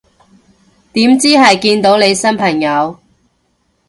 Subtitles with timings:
[0.93, 2.97] 點知係見到你新朋友